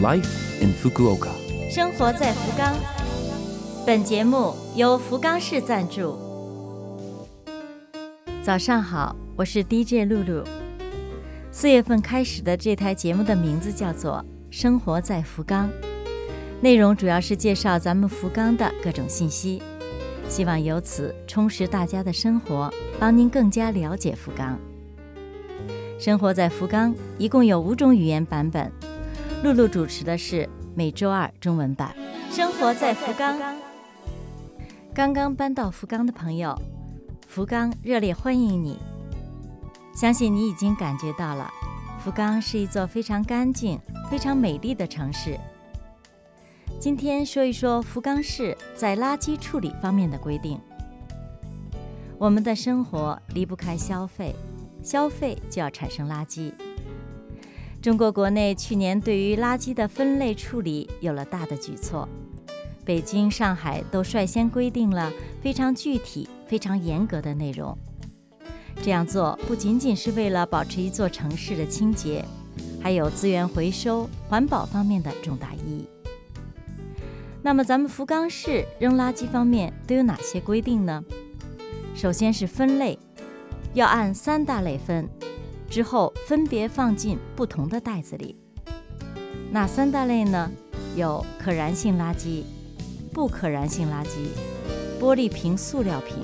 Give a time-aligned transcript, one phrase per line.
[0.00, 1.30] Life in Fukuoka。
[1.68, 2.72] 生活在福冈。
[3.84, 6.16] 本节目由福冈市赞助。
[8.40, 10.44] 早上好，我是 DJ 露露。
[11.50, 14.24] 四月份开始的这台节目的名字叫做
[14.56, 15.68] 《生活在福冈》，
[16.60, 19.60] 内容主要是介绍咱们福冈的各种信息，
[20.28, 24.56] 希望由此充实大家的生活，帮您更加了解福冈。
[25.98, 28.70] 生活在福冈一共有五种语言版本，
[29.44, 31.94] 露露主持的是每周二中文版。
[32.28, 33.38] 生活在福冈，
[34.92, 36.60] 刚刚搬到福冈的朋友，
[37.28, 38.78] 福冈热烈欢迎你。
[39.94, 41.48] 相信你已经感觉到了，
[42.00, 43.78] 福冈是一座非常干净、
[44.10, 45.38] 非常美丽的城市。
[46.80, 50.60] 今天说一说福冈市在垃圾处理方面的规定。
[52.18, 54.34] 我们的生活离不开消费。
[54.80, 56.52] 消费就要产生垃圾。
[57.88, 62.06] 中国国内去年对于垃圾的分类处理有了大的举措，
[62.84, 67.74] 北京、上海都率先规定了非常具体、非常严格的内容。
[68.82, 72.22] 这样做不仅仅是为了保持一座城市的清洁，
[72.78, 75.88] 还有资源回收、环保方面的重大意义。
[77.40, 81.02] 那么，咱们福冈市扔垃圾方面都有哪些规定呢？
[81.94, 82.98] 首先是分类。
[83.72, 85.08] 要按三大类分，
[85.68, 88.36] 之后分别放进不同的袋子里。
[89.50, 90.50] 哪三大类呢？
[90.96, 92.42] 有可燃性垃圾、
[93.12, 94.28] 不可燃性垃圾、
[95.00, 96.16] 玻璃瓶、塑料瓶。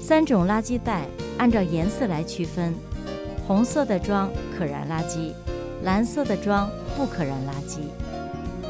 [0.00, 1.06] 三种垃圾袋
[1.38, 2.74] 按照颜色来区分：
[3.46, 5.32] 红色的装可燃垃圾，
[5.82, 7.80] 蓝色的装不可燃垃圾，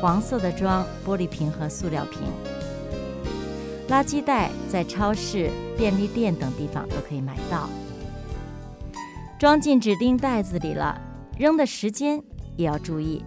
[0.01, 2.23] 黄色的装玻璃瓶和塑料瓶。
[3.89, 7.69] 垃圾袋在超市、便利店等地方都可以买到。
[9.41, 11.01] 装进指定袋子里了，
[11.39, 12.23] 扔的时间
[12.59, 13.25] 也要注意。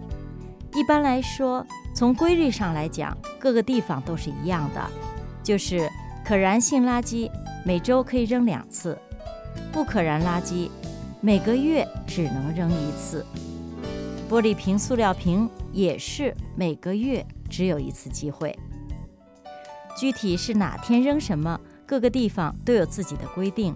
[0.72, 4.90] 一般来说，从规律上来讲，各个地方都是一样的，
[5.42, 5.90] 就是
[6.24, 7.28] 可燃性垃圾
[7.64, 8.96] 每周可以扔两次，
[9.72, 10.70] 不可燃垃圾
[11.20, 13.26] 每个月只能扔一次，
[14.30, 18.56] 玻璃瓶、塑料瓶也是每个月只有一次机会。
[19.98, 23.74] 具体是哪天扔什么，各个地方都有自己的规定，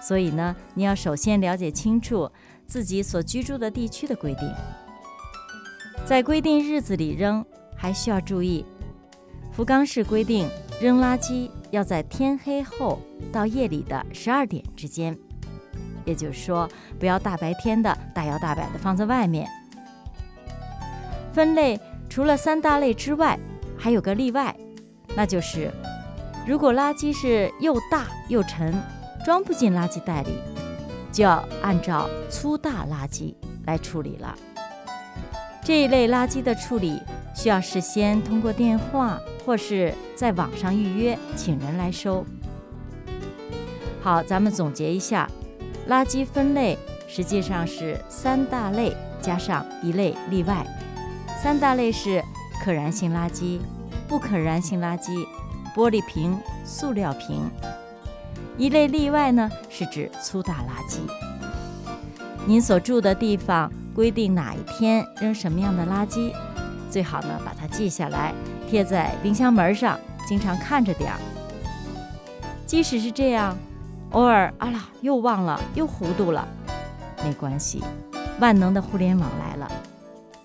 [0.00, 2.30] 所以呢，你要首先了解清楚
[2.66, 4.50] 自己所居住的地区的规定。
[6.04, 7.44] 在规定日子里扔，
[7.76, 8.64] 还需要注意，
[9.52, 10.48] 福冈市规定
[10.80, 12.98] 扔垃圾要在天黑后
[13.30, 15.16] 到夜里的十二点之间，
[16.04, 16.68] 也就是说，
[16.98, 19.46] 不要大白天的大摇大摆的放在外面。
[21.32, 21.78] 分类
[22.08, 23.38] 除了三大类之外，
[23.76, 24.56] 还有个例外。
[25.14, 25.70] 那就是，
[26.46, 28.74] 如果垃圾是又大又沉，
[29.24, 30.38] 装不进垃圾袋里，
[31.12, 33.34] 就要按照粗大垃圾
[33.66, 34.34] 来处理了。
[35.62, 37.00] 这一类垃圾的处理
[37.34, 42.24] 需要事先通过电话或是在网上预约，请人来收。
[44.02, 45.28] 好，咱们总结一下，
[45.88, 50.66] 垃圾分类实际上是三大类加上一类例外。
[51.42, 52.22] 三大类是
[52.64, 53.60] 可燃性垃圾。
[54.08, 55.24] 不可燃性垃圾，
[55.72, 57.48] 玻璃瓶、塑料瓶。
[58.56, 60.98] 一类例外呢，是指粗大垃圾。
[62.46, 66.32] 您所住的地方规定哪一天扔什么样的垃圾，
[66.90, 68.34] 最好呢把它记下来，
[68.68, 71.18] 贴在冰箱门上，经常看着点儿。
[72.66, 73.56] 即使是这样，
[74.10, 76.46] 偶尔啊啦又忘了又糊涂了，
[77.24, 77.82] 没关系，
[78.40, 79.70] 万能的互联网来了。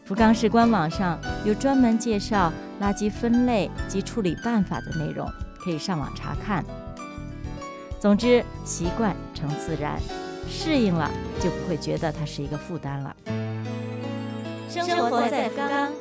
[0.03, 2.51] 福冈市官网上有专门介绍
[2.81, 5.27] 垃圾分类及处理办法的内容，
[5.63, 6.63] 可以上网查看。
[8.05, 9.99] 总之，习惯成自然，
[10.47, 11.09] 适应了
[11.41, 13.17] 就不会觉得它是一个负担了。
[14.69, 15.91] 生活在福冈。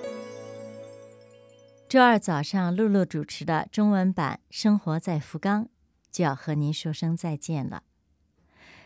[1.89, 5.65] 周二早上，露露主持的中文版《生活在福冈》
[6.11, 7.85] 就要和您说声再见了。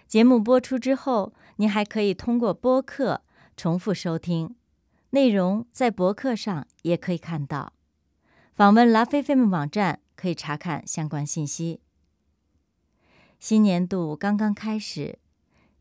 [0.07, 3.23] 节目播出之后，您还可以通过播客
[3.57, 4.55] 重复收听。
[5.11, 7.73] 内容在博客上也可以看到，
[8.55, 11.81] 访问拉菲菲们网站可以查看相关信息。
[13.39, 15.19] 新年度刚刚开始，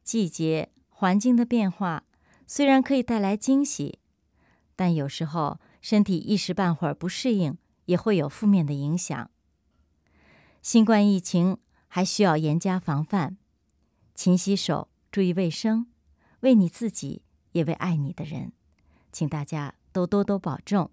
[0.04, 2.04] 季节、环境的变化
[2.46, 4.00] 虽然可以带来惊喜，
[4.76, 9.30] 但有时候身体一时半会儿不适应，也会有负面的影响。
[10.62, 11.58] 新冠疫情
[11.88, 13.38] 还需要严加防范，
[14.14, 15.88] 勤洗手，注意卫生，
[16.42, 17.24] 为你自己，
[17.54, 18.52] 也为爱你的人。
[19.12, 20.92] 请大家都多多保重。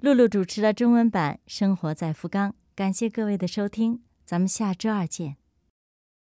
[0.00, 5.36] 露露主持的中文版《生活在福冈》，感谢各位的收听，咱们下周二见。